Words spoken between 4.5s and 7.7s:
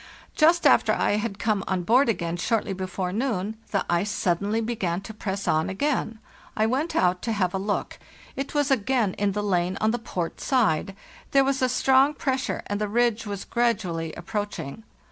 began to press on again. I went out to have a